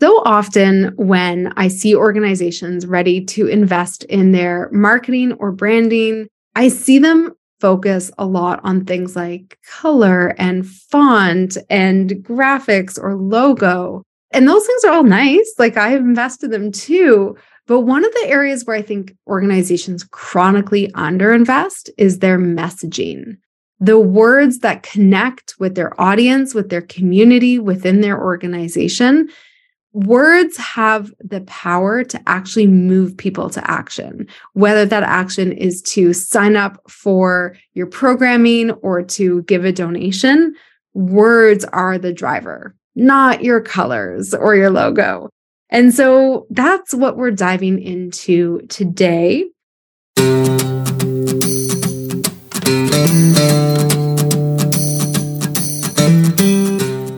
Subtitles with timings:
[0.00, 6.68] So often, when I see organizations ready to invest in their marketing or branding, I
[6.68, 14.04] see them focus a lot on things like color and font and graphics or logo.
[14.30, 15.52] And those things are all nice.
[15.58, 17.36] Like I've invested them too.
[17.66, 23.36] But one of the areas where I think organizations chronically underinvest is their messaging.
[23.80, 29.28] The words that connect with their audience, with their community, within their organization
[29.92, 36.12] words have the power to actually move people to action, whether that action is to
[36.12, 40.54] sign up for your programming or to give a donation.
[40.94, 45.30] Words are the driver, not your colors or your logo.
[45.70, 49.46] And so that's what we're diving into today.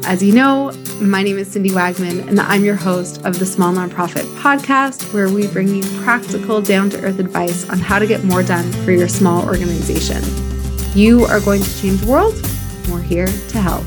[0.05, 3.72] As you know, my name is Cindy Wagman, and I'm your host of the Small
[3.72, 8.22] Nonprofit Podcast, where we bring you practical, down to earth advice on how to get
[8.22, 10.22] more done for your small organization.
[10.94, 12.34] You are going to change the world.
[12.91, 13.84] We're here to help.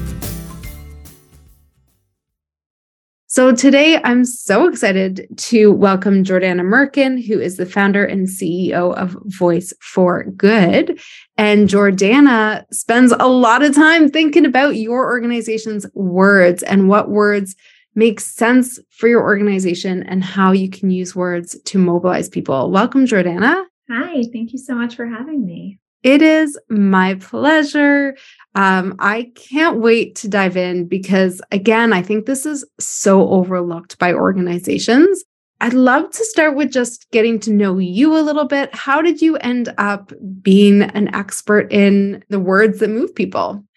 [3.33, 8.93] So today I'm so excited to welcome Jordana Merkin, who is the founder and CEO
[8.93, 10.99] of Voice for Good.
[11.35, 17.55] And Jordana spends a lot of time thinking about your organization's words and what words
[17.95, 22.69] make sense for your organization and how you can use words to mobilize people.
[22.69, 23.65] Welcome, Jordana.
[23.89, 25.79] Hi, thank you so much for having me.
[26.03, 28.15] It is my pleasure.
[28.55, 33.97] Um, I can't wait to dive in because, again, I think this is so overlooked
[33.99, 35.23] by organizations.
[35.61, 38.75] I'd love to start with just getting to know you a little bit.
[38.75, 43.63] How did you end up being an expert in the words that move people?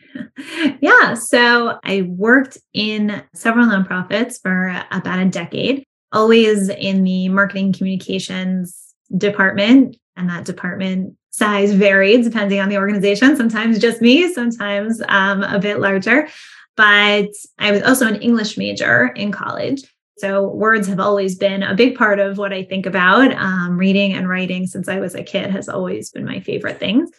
[0.81, 7.75] Yeah, so I worked in several nonprofits for about a decade, always in the marketing
[7.75, 9.97] communications department.
[10.17, 15.59] And that department size varied depending on the organization, sometimes just me, sometimes um, a
[15.59, 16.29] bit larger.
[16.77, 19.83] But I was also an English major in college.
[20.17, 23.35] So words have always been a big part of what I think about.
[23.35, 27.11] Um, reading and writing since I was a kid has always been my favorite things.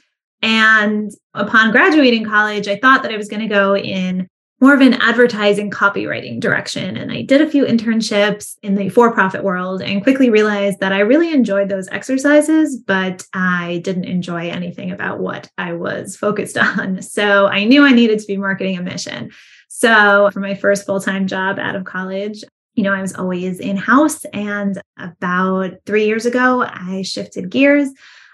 [0.41, 4.27] And upon graduating college, I thought that I was going to go in
[4.59, 6.97] more of an advertising copywriting direction.
[6.97, 10.91] And I did a few internships in the for profit world and quickly realized that
[10.91, 16.57] I really enjoyed those exercises, but I didn't enjoy anything about what I was focused
[16.57, 17.01] on.
[17.01, 19.31] So I knew I needed to be marketing a mission.
[19.67, 22.43] So for my first full time job out of college,
[22.73, 24.23] you know, I was always in house.
[24.33, 27.89] And about three years ago, I shifted gears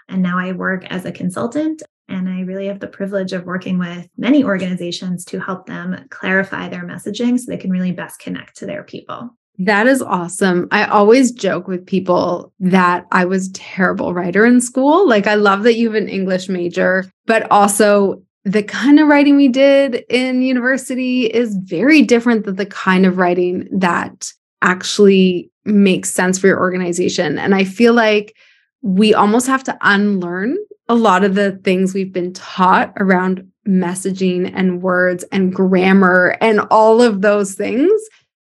[0.07, 3.79] and now I work as a consultant and I really have the privilege of working
[3.79, 8.57] with many organizations to help them clarify their messaging so they can really best connect
[8.57, 9.37] to their people.
[9.59, 10.67] That is awesome.
[10.71, 15.07] I always joke with people that I was terrible writer in school.
[15.07, 19.37] Like I love that you have an English major, but also the kind of writing
[19.37, 26.09] we did in university is very different than the kind of writing that actually makes
[26.09, 27.37] sense for your organization.
[27.37, 28.35] And I feel like
[28.81, 30.57] we almost have to unlearn
[30.89, 36.61] a lot of the things we've been taught around messaging and words and grammar and
[36.71, 37.91] all of those things.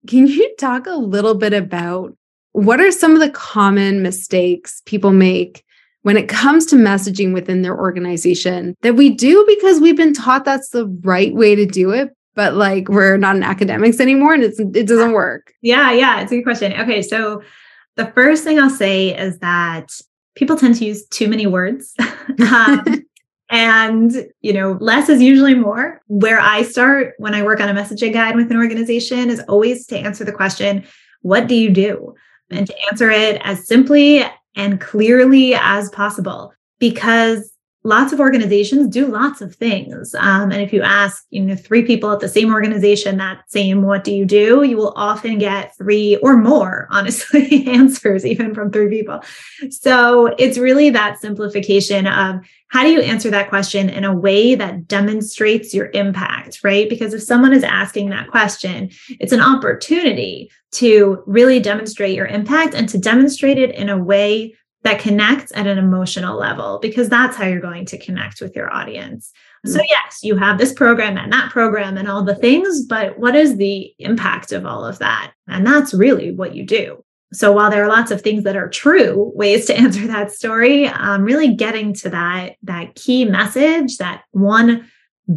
[0.07, 2.17] Can you talk a little bit about
[2.53, 5.65] what are some of the common mistakes people make
[6.03, 10.45] when it comes to messaging within their organization that we do because we've been taught
[10.45, 14.43] that's the right way to do it, but like we're not in academics anymore and
[14.43, 15.53] it's it doesn't work?
[15.63, 16.73] Yeah, yeah, it's a good question.
[16.75, 17.43] Okay, so
[17.97, 19.91] the first thing I'll say is that
[20.35, 21.95] people tend to use too many words.
[22.53, 22.85] um,
[23.51, 26.01] and you know less is usually more.
[26.07, 29.87] Where i start when i work on a messaging guide with an organization is always
[29.89, 30.85] to answer the question
[31.25, 32.15] what do you do?
[32.51, 34.23] And to answer it as simply
[34.55, 36.53] and clearly as possible.
[36.79, 37.51] Because
[37.87, 40.15] lots of organizations do lots of things.
[40.15, 43.83] Um, and if you ask, you know, three people at the same organization that same
[43.83, 48.73] what do you do, you will often get three or more, honestly, answers, even from
[48.73, 49.23] three people.
[49.71, 54.55] So it's really that simplification of how do you answer that question in a way
[54.55, 56.89] that demonstrates your impact, right?
[56.89, 62.75] Because if someone is asking that question, it's an opportunity to really demonstrate your impact
[62.75, 67.37] and to demonstrate it in a way that connects at an emotional level because that's
[67.37, 69.33] how you're going to connect with your audience.
[69.65, 69.87] So, mm.
[69.89, 73.57] yes, you have this program and that program and all the things, but what is
[73.57, 75.33] the impact of all of that?
[75.49, 77.03] And that's really what you do.
[77.33, 80.87] So, while there are lots of things that are true ways to answer that story,
[80.87, 84.89] um, really getting to that, that key message, that one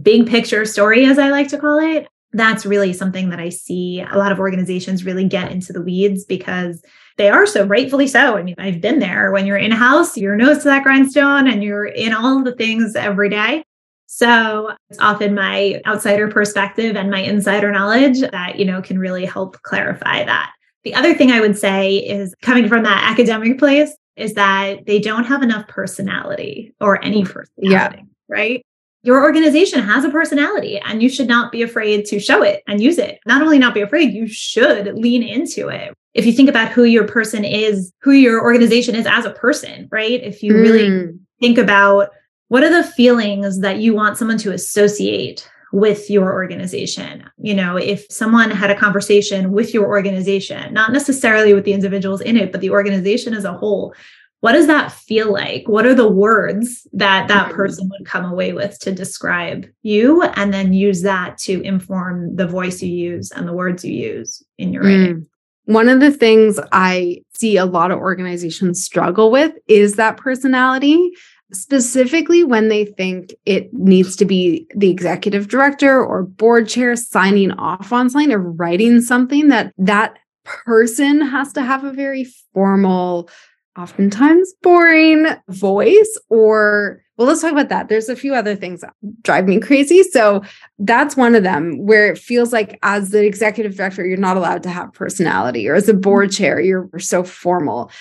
[0.01, 4.01] big picture story, as I like to call it, that's really something that I see
[4.01, 6.83] a lot of organizations really get into the weeds because
[7.17, 8.37] they are so rightfully so.
[8.37, 11.63] I mean, I've been there when you're in house, your nose to that grindstone and
[11.63, 13.63] you're in all the things every day.
[14.05, 19.25] So it's often my outsider perspective and my insider knowledge that, you know, can really
[19.25, 20.51] help clarify that.
[20.83, 24.99] The other thing I would say is coming from that academic place is that they
[24.99, 28.01] don't have enough personality or any mm, personality, yeah.
[28.29, 28.65] right?
[29.03, 32.81] Your organization has a personality and you should not be afraid to show it and
[32.81, 33.19] use it.
[33.25, 35.93] Not only not be afraid, you should lean into it.
[36.17, 39.87] If you think about who your person is, who your organization is as a person,
[39.91, 40.21] right?
[40.21, 40.61] If you mm.
[40.61, 42.09] really think about
[42.49, 47.29] what are the feelings that you want someone to associate with your organization.
[47.37, 52.21] You know, if someone had a conversation with your organization, not necessarily with the individuals
[52.21, 53.93] in it, but the organization as a whole,
[54.39, 55.67] what does that feel like?
[55.67, 57.55] What are the words that that mm-hmm.
[57.55, 60.21] person would come away with to describe you?
[60.21, 64.43] And then use that to inform the voice you use and the words you use
[64.57, 65.15] in your writing.
[65.15, 65.25] Mm.
[65.67, 71.11] One of the things I see a lot of organizations struggle with is that personality
[71.51, 77.51] specifically when they think it needs to be the executive director or board chair signing
[77.51, 83.29] off on something or writing something that that person has to have a very formal
[83.77, 88.93] oftentimes boring voice or well let's talk about that there's a few other things that
[89.21, 90.41] drive me crazy so
[90.79, 94.63] that's one of them where it feels like as the executive director you're not allowed
[94.63, 96.01] to have personality or as a mm-hmm.
[96.01, 97.91] board chair you're so formal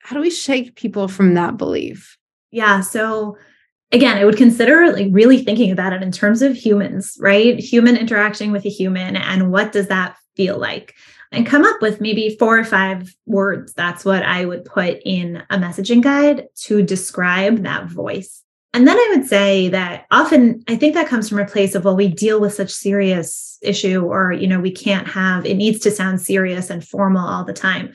[0.00, 2.16] how do we shake people from that belief
[2.56, 2.80] yeah.
[2.80, 3.36] So
[3.92, 7.58] again, I would consider like really thinking about it in terms of humans, right?
[7.58, 10.94] Human interacting with a human and what does that feel like?
[11.32, 13.74] And come up with maybe four or five words.
[13.74, 18.42] That's what I would put in a messaging guide to describe that voice.
[18.76, 21.86] And then I would say that often I think that comes from a place of,
[21.86, 25.78] well, we deal with such serious issue, or, you know, we can't have, it needs
[25.80, 27.94] to sound serious and formal all the time.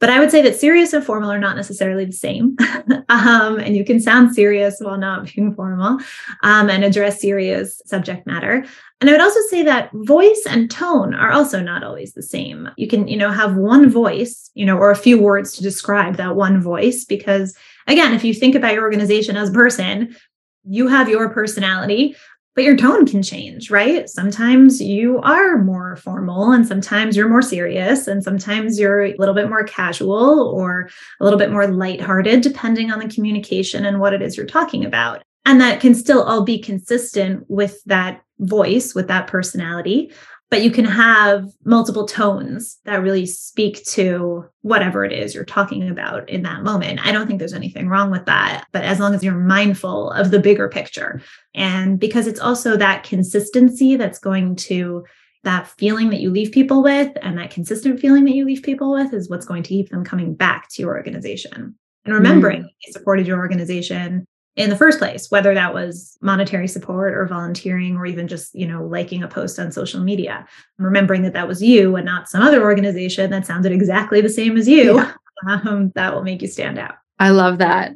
[0.00, 2.56] But I would say that serious and formal are not necessarily the same.
[3.10, 6.00] um, and you can sound serious while not being formal
[6.42, 8.64] um, and address serious subject matter.
[9.02, 12.70] And I would also say that voice and tone are also not always the same.
[12.78, 16.16] You can, you know, have one voice, you know, or a few words to describe
[16.16, 17.04] that one voice.
[17.04, 17.54] Because
[17.86, 20.16] again, if you think about your organization as a person,
[20.64, 22.16] you have your personality,
[22.54, 24.08] but your tone can change, right?
[24.08, 29.34] Sometimes you are more formal and sometimes you're more serious and sometimes you're a little
[29.34, 30.88] bit more casual or
[31.20, 34.84] a little bit more lighthearted, depending on the communication and what it is you're talking
[34.84, 35.22] about.
[35.44, 40.12] And that can still all be consistent with that voice, with that personality
[40.50, 45.88] but you can have multiple tones that really speak to whatever it is you're talking
[45.88, 47.04] about in that moment.
[47.04, 50.30] I don't think there's anything wrong with that, but as long as you're mindful of
[50.30, 51.20] the bigger picture.
[51.54, 55.04] And because it's also that consistency that's going to
[55.44, 58.92] that feeling that you leave people with and that consistent feeling that you leave people
[58.92, 61.74] with is what's going to keep them coming back to your organization
[62.04, 62.68] and remembering mm.
[62.86, 64.26] they supported your organization
[64.56, 68.66] in the first place whether that was monetary support or volunteering or even just you
[68.66, 70.46] know liking a post on social media
[70.78, 74.56] remembering that that was you and not some other organization that sounded exactly the same
[74.56, 75.12] as you yeah.
[75.64, 77.92] um, that will make you stand out i love that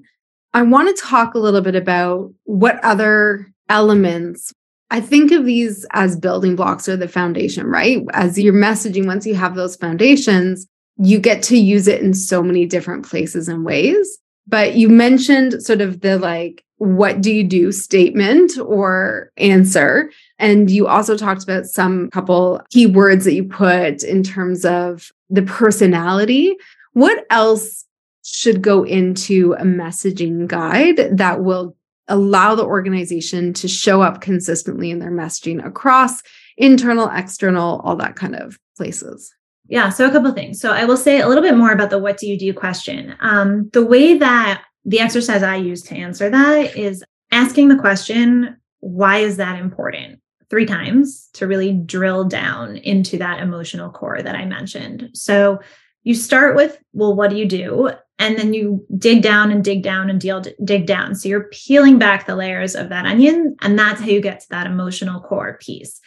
[0.55, 4.53] i want to talk a little bit about what other elements
[4.91, 8.03] I think of these as building blocks or the foundation, right?
[8.13, 10.67] As you're messaging, once you have those foundations,
[10.97, 14.19] you get to use it in so many different places and ways.
[14.49, 20.11] But you mentioned sort of the like, what do you do statement or answer.
[20.39, 25.43] And you also talked about some couple keywords that you put in terms of the
[25.43, 26.57] personality.
[26.93, 27.85] What else
[28.25, 31.77] should go into a messaging guide that will
[32.07, 36.23] allow the organization to show up consistently in their messaging across
[36.57, 39.35] internal, external, all that kind of places?
[39.69, 40.61] Yeah, so a couple things.
[40.61, 43.15] So I will say a little bit more about the what do you do question.
[43.21, 48.57] Um, the way that the exercise I use to answer that is asking the question,
[48.81, 50.21] why is that important?
[50.49, 55.11] Three times to really drill down into that emotional core that I mentioned.
[55.13, 55.59] So
[56.05, 57.91] you start with, well, what do you do?
[58.19, 61.15] And then you dig down and dig down and deal, dig down.
[61.15, 63.57] So you're peeling back the layers of that onion.
[63.61, 66.01] And that's how you get to that emotional core piece.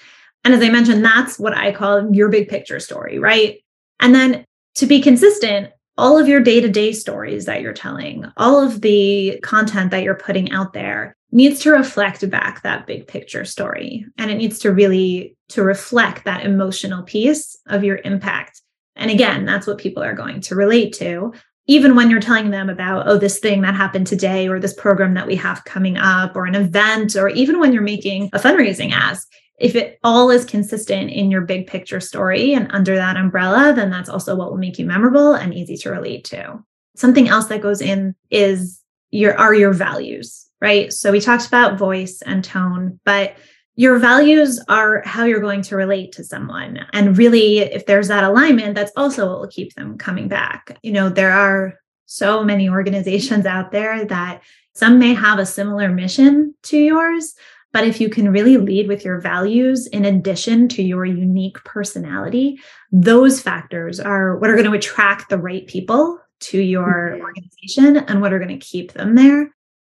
[0.44, 3.64] And as I mentioned, that's what I call your big picture story, right?
[4.00, 4.46] And then
[4.76, 9.92] to be consistent, all of your day-to-day stories that you're telling, all of the content
[9.92, 14.06] that you're putting out there needs to reflect back that big picture story.
[14.18, 18.62] And it needs to really to reflect that emotional piece of your impact.
[18.96, 21.34] And again, that's what people are going to relate to
[21.68, 25.14] even when you're telling them about, oh, this thing that happened today, or this program
[25.14, 28.92] that we have coming up, or an event, or even when you're making a fundraising
[28.92, 33.74] ask, if it all is consistent in your big picture story and under that umbrella,
[33.76, 36.64] then that's also what will make you memorable and easy to relate to.
[36.96, 40.92] Something else that goes in is your are your values, right?
[40.92, 43.36] So we talked about voice and tone, but
[43.76, 46.86] your values are how you're going to relate to someone.
[46.92, 50.78] And really, if there's that alignment, that's also what will keep them coming back.
[50.82, 51.76] You know, there are
[52.08, 54.42] so many organizations out there that
[54.74, 57.36] some may have a similar mission to yours,
[57.74, 62.60] but if you can really lead with your values in addition to your unique personality,
[62.92, 67.22] those factors are what are going to attract the right people to your mm-hmm.
[67.24, 69.52] organization and what are going to keep them there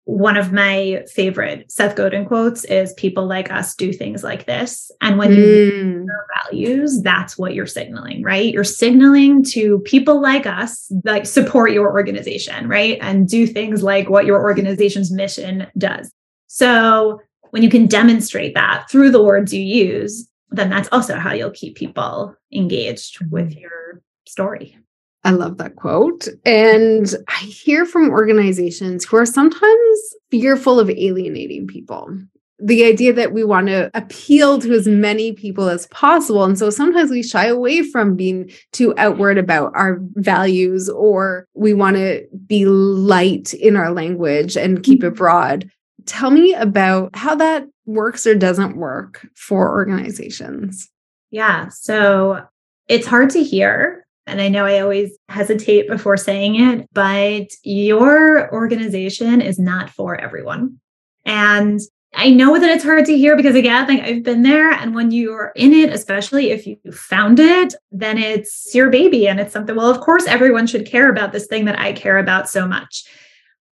[0.06, 4.92] one of my favorite Seth Godin quotes is people like us do things like this.
[5.02, 5.38] And when mm.
[5.38, 8.54] you your values, that's what you're signaling, right?
[8.54, 12.98] You're signaling to people like us, like support your organization, right?
[13.02, 16.12] And do things like what your organization's mission does.
[16.48, 17.22] So
[17.54, 21.52] when you can demonstrate that through the words you use, then that's also how you'll
[21.52, 23.62] keep people engaged with mm.
[23.62, 24.76] your story.
[25.24, 26.28] I love that quote.
[26.46, 32.18] And I hear from organizations who are sometimes fearful of alienating people.
[32.58, 36.46] The idea that we want to appeal to as many people as possible.
[36.46, 41.76] And so sometimes we shy away from being too outward about our values, or we
[41.76, 45.18] want to be light in our language and keep it mm-hmm.
[45.18, 45.70] broad.
[46.06, 50.90] Tell me about how that works or doesn't work for organizations.
[51.32, 51.70] Yeah.
[51.70, 52.46] So
[52.88, 58.54] it's hard to hear and I know I always hesitate before saying it, but your
[58.54, 60.80] organization is not for everyone.
[61.26, 61.80] And
[62.16, 64.72] I know that it's hard to hear because again, like I've been there.
[64.72, 69.40] And when you're in it, especially if you found it, then it's your baby and
[69.40, 72.48] it's something, well, of course, everyone should care about this thing that I care about
[72.48, 73.06] so much.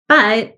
[0.07, 0.57] But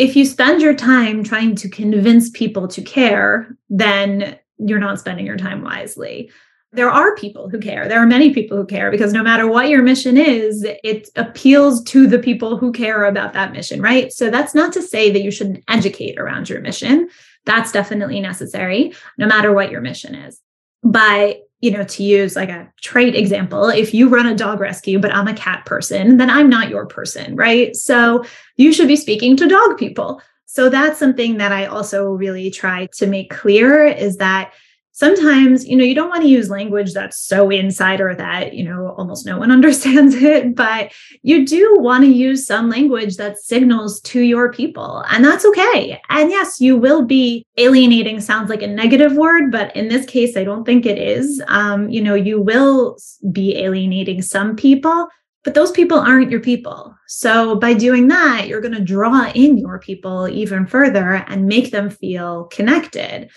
[0.00, 5.26] if you spend your time trying to convince people to care, then you're not spending
[5.26, 6.30] your time wisely
[6.72, 7.88] there are people who care.
[7.88, 11.82] There are many people who care because no matter what your mission is, it appeals
[11.84, 14.12] to the people who care about that mission, right?
[14.12, 17.08] So that's not to say that you shouldn't educate around your mission.
[17.44, 20.40] That's definitely necessary, no matter what your mission is.
[20.84, 24.98] But you know, to use like a trait example, if you run a dog rescue,
[24.98, 27.76] but I'm a cat person, then I'm not your person, right?
[27.76, 28.24] So
[28.56, 30.22] you should be speaking to dog people.
[30.46, 34.52] So that's something that I also really try to make clear is that
[35.00, 38.94] sometimes you know you don't want to use language that's so insider that you know
[38.98, 40.92] almost no one understands it but
[41.22, 46.00] you do want to use some language that signals to your people and that's okay.
[46.10, 50.36] And yes you will be alienating sounds like a negative word but in this case
[50.36, 51.42] i don't think it is.
[51.48, 52.98] Um, you know you will
[53.32, 55.08] be alienating some people
[55.42, 56.94] but those people aren't your people.
[57.08, 61.70] So by doing that, you're going to draw in your people even further and make
[61.70, 63.30] them feel connected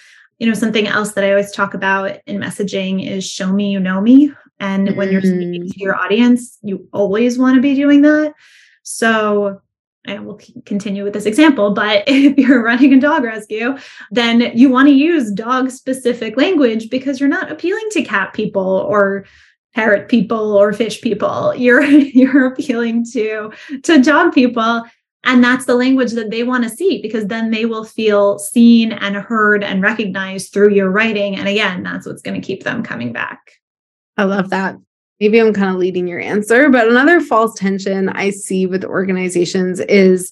[0.43, 3.79] you know something else that i always talk about in messaging is show me you
[3.79, 4.97] know me and mm-hmm.
[4.97, 8.33] when you're speaking to your audience you always want to be doing that
[8.83, 9.61] so
[10.05, 13.77] I will continue with this example, but if you're running a dog rescue,
[14.11, 18.61] then you want to use dog specific language because you're not appealing to cat people
[18.61, 19.23] or
[19.73, 21.55] parrot people or fish people.
[21.55, 24.83] You're you're appealing to to dog people
[25.25, 28.91] and that's the language that they want to see because then they will feel seen
[28.91, 31.37] and heard and recognized through your writing.
[31.37, 33.53] And again, that's what's going to keep them coming back.
[34.17, 34.75] I love that.
[35.19, 39.79] Maybe I'm kind of leading your answer, but another false tension I see with organizations
[39.81, 40.31] is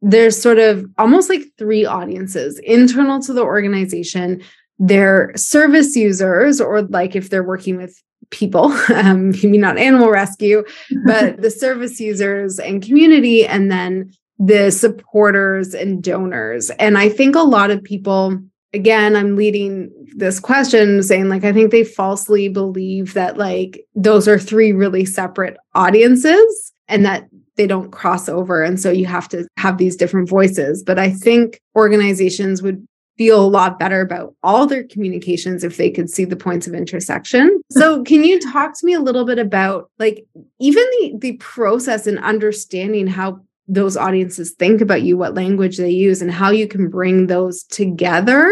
[0.00, 4.42] there's sort of almost like three audiences internal to the organization.
[4.78, 10.62] They're service users, or like if they're working with people, um, maybe not animal rescue,
[11.04, 16.70] but the service users and community, and then the supporters and donors.
[16.70, 18.38] And I think a lot of people,
[18.72, 24.28] again, I'm leading this question saying, like, I think they falsely believe that, like, those
[24.28, 28.62] are three really separate audiences and that they don't cross over.
[28.62, 30.82] And so you have to have these different voices.
[30.82, 32.86] But I think organizations would
[33.18, 36.72] feel a lot better about all their communications if they could see the points of
[36.72, 37.60] intersection.
[37.72, 40.24] So can you talk to me a little bit about like
[40.60, 45.90] even the the process and understanding how those audiences think about you, what language they
[45.90, 48.48] use, and how you can bring those together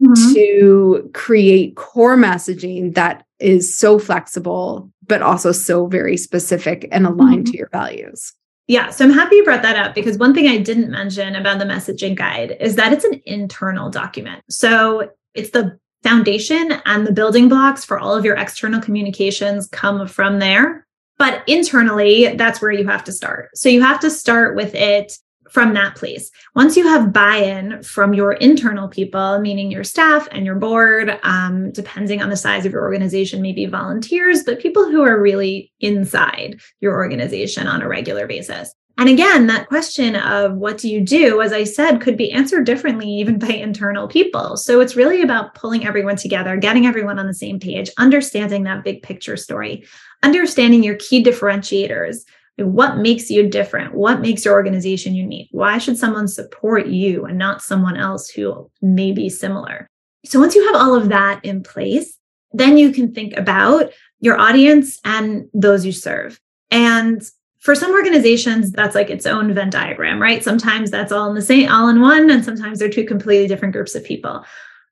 [0.00, 0.32] mm-hmm.
[0.34, 7.46] to create core messaging that is so flexible, but also so very specific and aligned
[7.46, 7.52] mm-hmm.
[7.52, 8.32] to your values.
[8.68, 11.58] Yeah, so I'm happy you brought that up because one thing I didn't mention about
[11.58, 14.44] the messaging guide is that it's an internal document.
[14.48, 20.06] So it's the foundation and the building blocks for all of your external communications come
[20.06, 20.86] from there.
[21.22, 23.56] But internally, that's where you have to start.
[23.56, 25.16] So you have to start with it
[25.52, 26.32] from that place.
[26.56, 31.16] Once you have buy in from your internal people, meaning your staff and your board,
[31.22, 35.70] um, depending on the size of your organization, maybe volunteers, but people who are really
[35.78, 38.74] inside your organization on a regular basis.
[38.98, 42.66] And again, that question of what do you do, as I said, could be answered
[42.66, 44.56] differently even by internal people.
[44.56, 48.84] So it's really about pulling everyone together, getting everyone on the same page, understanding that
[48.84, 49.84] big picture story,
[50.22, 52.18] understanding your key differentiators.
[52.56, 53.94] What makes you different?
[53.94, 55.48] What makes your organization unique?
[55.52, 59.86] Why should someone support you and not someone else who may be similar?
[60.24, 62.18] So once you have all of that in place,
[62.52, 66.38] then you can think about your audience and those you serve.
[66.70, 67.22] And
[67.62, 71.40] for some organizations that's like its own venn diagram right sometimes that's all in the
[71.40, 74.44] same all in one and sometimes they're two completely different groups of people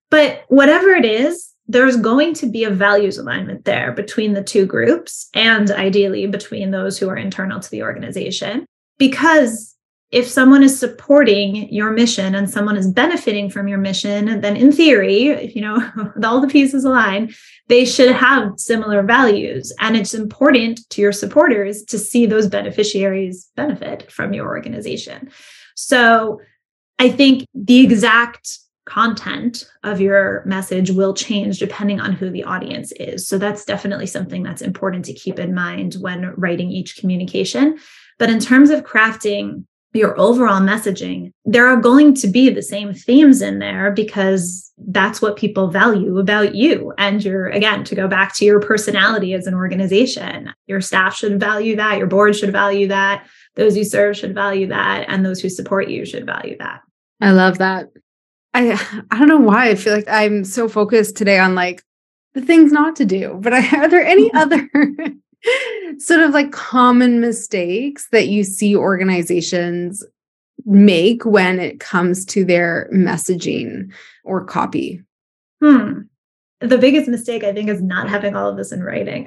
[0.08, 4.66] but whatever it is there's going to be a values alignment there between the two
[4.66, 8.66] groups and ideally between those who are internal to the organization
[8.98, 9.76] because
[10.10, 14.72] if someone is supporting your mission and someone is benefiting from your mission, then in
[14.72, 15.80] theory, if you know
[16.24, 17.32] all the pieces align,
[17.68, 19.72] they should have similar values.
[19.78, 25.30] And it's important to your supporters to see those beneficiaries benefit from your organization.
[25.76, 26.40] So
[26.98, 32.92] I think the exact content of your message will change depending on who the audience
[32.92, 33.26] is.
[33.28, 37.78] So that's definitely something that's important to keep in mind when writing each communication.
[38.18, 42.94] But in terms of crafting your overall messaging, there are going to be the same
[42.94, 46.92] themes in there because that's what people value about you.
[46.96, 51.40] And you're, again, to go back to your personality as an organization, your staff should
[51.40, 55.40] value that, your board should value that, those you serve should value that, and those
[55.40, 56.82] who support you should value that.
[57.20, 57.88] I love that.
[58.54, 61.82] I I don't know why I feel like I'm so focused today on like
[62.34, 64.68] the things not to do, but are there any other
[65.98, 70.04] sort of like common mistakes that you see organizations
[70.66, 73.92] make when it comes to their messaging
[74.24, 75.02] or copy?
[75.62, 76.02] Hmm.
[76.60, 79.26] The biggest mistake, I think, is not having all of this in writing.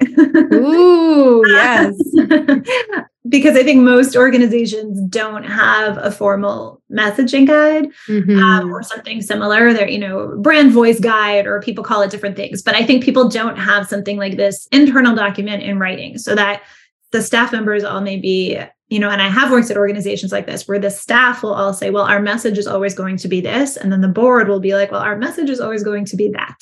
[0.52, 1.96] Ooh, yes.
[3.28, 8.38] because I think most organizations don't have a formal messaging guide mm-hmm.
[8.38, 9.72] um, or something similar.
[9.72, 12.62] They're, you know, brand voice guide, or people call it different things.
[12.62, 16.62] But I think people don't have something like this internal document in writing so that
[17.10, 20.46] the staff members all may be, you know, and I have worked at organizations like
[20.46, 23.40] this where the staff will all say, well, our message is always going to be
[23.40, 23.76] this.
[23.76, 26.28] And then the board will be like, well, our message is always going to be
[26.28, 26.56] that.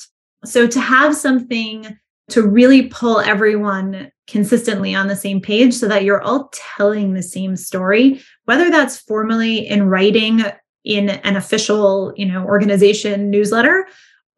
[0.45, 1.97] So to have something
[2.29, 7.21] to really pull everyone consistently on the same page so that you're all telling the
[7.21, 10.41] same story whether that's formally in writing
[10.85, 13.85] in an official you know organization newsletter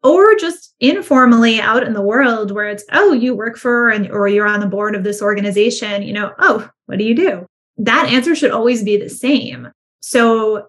[0.02, 4.26] or just informally out in the world where it's oh you work for and or
[4.26, 7.46] you're on the board of this organization you know oh what do you do?
[7.78, 9.68] That answer should always be the same.
[10.00, 10.68] So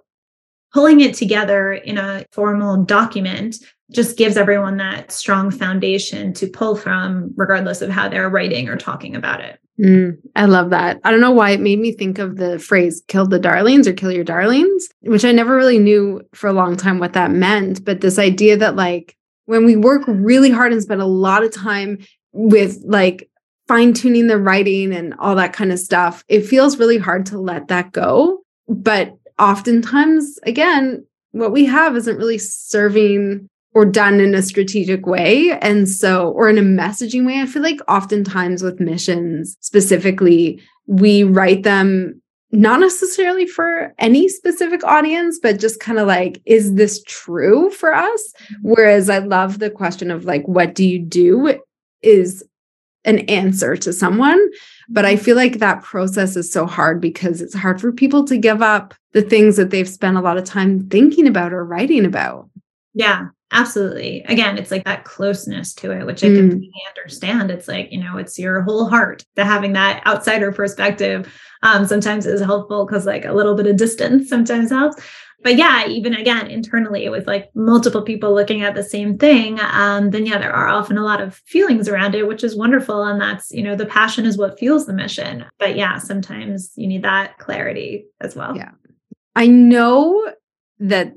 [0.73, 3.57] pulling it together in a formal document
[3.91, 8.75] just gives everyone that strong foundation to pull from, regardless of how they're writing or
[8.75, 9.59] talking about it.
[9.79, 10.99] Mm, I love that.
[11.03, 13.93] I don't know why it made me think of the phrase kill the darlings or
[13.93, 17.85] kill your darlings, which I never really knew for a long time what that meant.
[17.85, 21.53] But this idea that, like, when we work really hard and spend a lot of
[21.53, 21.99] time
[22.33, 23.29] with like
[23.67, 27.39] fine tuning the writing and all that kind of stuff, it feels really hard to
[27.39, 28.39] let that go.
[28.67, 35.51] But oftentimes, again, what we have isn't really serving or done in a strategic way.
[35.61, 41.23] And so, or in a messaging way, I feel like oftentimes with missions specifically, we
[41.23, 42.21] write them
[42.51, 47.93] not necessarily for any specific audience, but just kind of like, is this true for
[47.93, 48.33] us?
[48.43, 48.69] Mm-hmm.
[48.69, 51.59] Whereas I love the question of like, what do you do
[52.01, 52.43] is
[53.03, 54.39] an answer to someone.
[54.89, 58.37] But I feel like that process is so hard because it's hard for people to
[58.37, 62.05] give up the things that they've spent a lot of time thinking about or writing
[62.05, 62.49] about.
[62.93, 63.27] Yeah.
[63.51, 64.23] Absolutely.
[64.23, 66.37] Again, it's like that closeness to it, which I mm.
[66.37, 67.49] completely understand.
[67.49, 71.33] It's like, you know, it's your whole heart to having that outsider perspective.
[71.63, 75.01] Um, sometimes is helpful because like a little bit of distance sometimes helps.
[75.47, 80.09] But yeah, even again, internally with like multiple people looking at the same thing, um,
[80.09, 83.01] then yeah, there are often a lot of feelings around it, which is wonderful.
[83.05, 85.45] And that's, you know, the passion is what fuels the mission.
[85.57, 88.57] But yeah, sometimes you need that clarity as well.
[88.57, 88.71] Yeah.
[89.37, 90.33] I know
[90.79, 91.13] that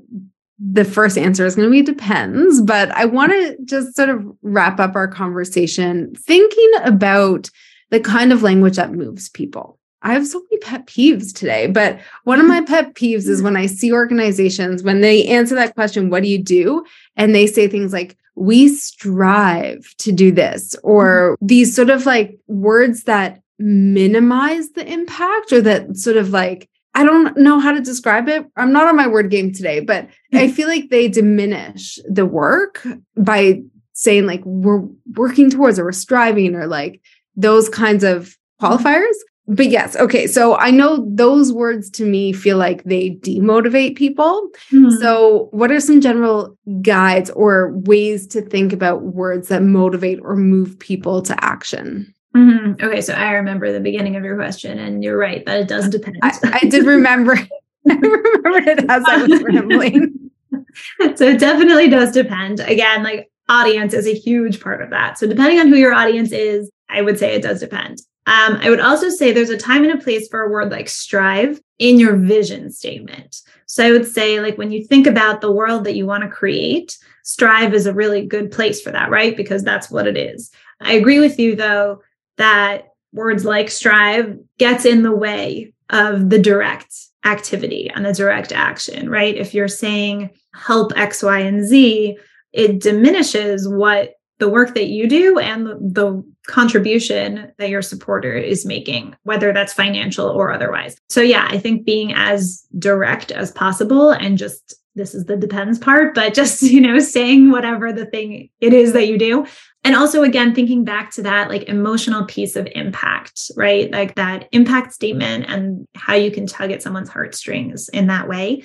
[0.57, 4.25] the first answer is going to be depends, but I want to just sort of
[4.43, 7.49] wrap up our conversation thinking about
[7.89, 9.77] the kind of language that moves people.
[10.03, 13.45] I have so many pet peeves today, but one of my pet peeves is mm.
[13.45, 16.85] when I see organizations, when they answer that question, what do you do?
[17.15, 21.47] And they say things like, we strive to do this, or mm-hmm.
[21.47, 27.05] these sort of like words that minimize the impact or that sort of like I
[27.05, 28.45] don't know how to describe it.
[28.57, 32.85] I'm not on my word game today, but I feel like they diminish the work
[33.15, 33.61] by
[33.93, 34.83] saying like we're
[35.15, 37.01] working towards or we're striving or like
[37.35, 38.65] those kinds of mm-hmm.
[38.65, 39.15] qualifiers.
[39.51, 40.27] But yes, okay.
[40.27, 44.49] So I know those words to me feel like they demotivate people.
[44.71, 44.91] Mm-hmm.
[45.01, 50.37] So, what are some general guides or ways to think about words that motivate or
[50.37, 52.13] move people to action?
[52.33, 52.85] Mm-hmm.
[52.85, 55.89] Okay, so I remember the beginning of your question, and you're right that it does
[55.89, 56.19] depend.
[56.23, 57.33] I, I did remember.
[57.89, 60.31] I remembered it as I was rambling.
[61.15, 62.61] so it definitely does depend.
[62.61, 65.17] Again, like audience is a huge part of that.
[65.17, 68.01] So depending on who your audience is, I would say it does depend.
[68.27, 70.87] Um, I would also say there's a time and a place for a word like
[70.87, 73.41] strive in your vision statement.
[73.65, 76.29] So I would say, like, when you think about the world that you want to
[76.29, 79.35] create, strive is a really good place for that, right?
[79.35, 80.51] Because that's what it is.
[80.81, 82.01] I agree with you, though,
[82.37, 86.93] that words like strive gets in the way of the direct
[87.25, 89.35] activity and the direct action, right?
[89.35, 92.17] If you're saying help X, Y, and Z,
[92.53, 98.65] it diminishes what the work that you do and the, contribution that your supporter is
[98.65, 100.97] making, whether that's financial or otherwise.
[101.07, 105.77] So, yeah, I think being as direct as possible and just this is the depends
[105.77, 109.45] part, but just, you know, saying whatever the thing it is that you do.
[109.83, 113.89] And also, again, thinking back to that like emotional piece of impact, right?
[113.91, 118.63] Like that impact statement and how you can tug at someone's heartstrings in that way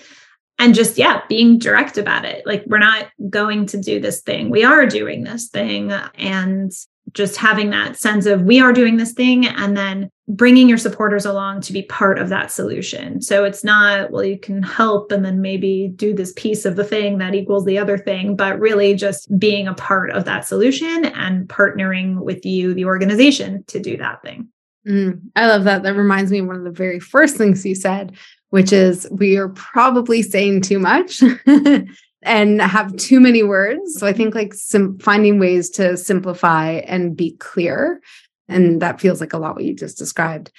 [0.59, 2.47] and just yeah being direct about it.
[2.47, 4.51] Like we're not going to do this thing.
[4.51, 5.93] We are doing this thing.
[5.93, 6.73] And
[7.13, 11.25] just having that sense of we are doing this thing and then bringing your supporters
[11.25, 13.23] along to be part of that solution.
[13.23, 16.85] So it's not well you can help and then maybe do this piece of the
[16.85, 21.05] thing that equals the other thing but really just being a part of that solution
[21.05, 24.49] and partnering with you the organization to do that thing
[24.87, 27.75] mm, i love that that reminds me of one of the very first things you
[27.75, 28.17] said
[28.51, 31.23] which is we are probably saying too much
[32.27, 33.99] and have too many words.
[33.99, 38.01] So I think like sim- finding ways to simplify and be clear.
[38.49, 40.51] And that feels like a lot what you just described.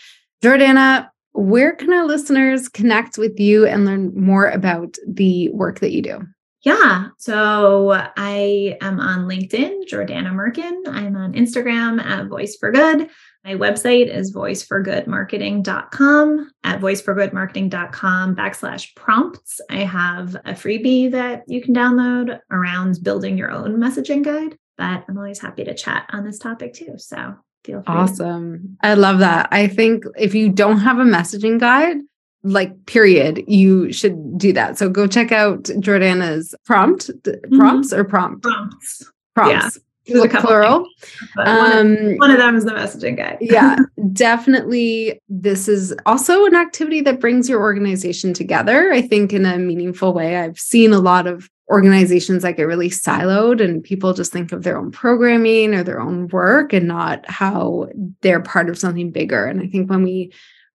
[0.43, 5.91] Jordana, where can our listeners connect with you and learn more about the work that
[5.91, 6.21] you do?
[6.63, 7.09] Yeah.
[7.17, 10.87] So I am on LinkedIn, Jordana Merkin.
[10.87, 13.09] I'm on Instagram at Voice for Good.
[13.47, 16.51] My website is voiceforgoodmarketing.com.
[16.65, 23.49] At voiceforgoodmarketing.com backslash prompts, I have a freebie that you can download around building your
[23.49, 24.57] own messaging guide.
[24.77, 26.95] But I'm always happy to chat on this topic too.
[26.97, 27.95] So feel free.
[27.95, 28.75] Awesome.
[28.81, 29.47] I love that.
[29.49, 31.99] I think if you don't have a messaging guide,
[32.43, 37.57] like period you should do that so go check out jordana's prompt mm-hmm.
[37.57, 40.87] prompts or prompt prompts prompts there's a couple plural.
[41.35, 43.37] One, um, of, one, of, them is the messaging guide.
[43.41, 43.77] yeah,
[44.13, 45.21] definitely.
[45.29, 50.13] This is also an activity that brings your organization together, I think, in a meaningful
[50.13, 50.37] way.
[50.37, 54.63] I've seen a lot of organizations that get really siloed and people just think of
[54.63, 57.89] their own programming or their own work and not how
[58.21, 59.45] they're part of something bigger.
[59.45, 60.31] And I think when we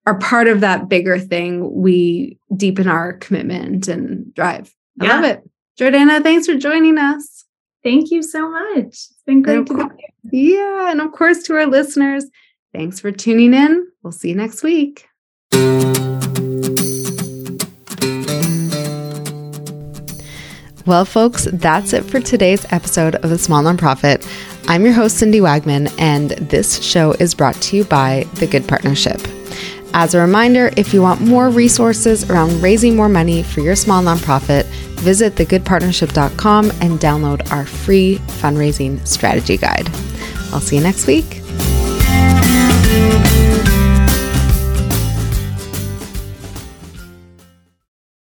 [0.07, 4.75] are part of that bigger thing, we deepen our commitment and drive.
[5.01, 5.15] I yeah.
[5.15, 5.51] love it.
[5.79, 7.45] Jordana, thanks for joining us.
[7.83, 9.09] Thank you so much.
[9.23, 9.83] It's been great to be
[10.31, 10.59] here.
[10.59, 10.91] Yeah.
[10.91, 12.25] And of course, to our listeners,
[12.75, 13.87] thanks for tuning in.
[14.03, 15.07] We'll see you next week.
[20.85, 24.27] Well, folks, that's it for today's episode of The Small Nonprofit.
[24.67, 28.67] I'm your host, Cindy Wagman, and this show is brought to you by The Good
[28.67, 29.21] Partnership.
[29.95, 34.03] As a reminder, if you want more resources around raising more money for your small
[34.03, 34.65] nonprofit,
[35.01, 39.89] visit thegoodpartnership.com and download our free fundraising strategy guide.
[40.53, 41.42] I'll see you next week.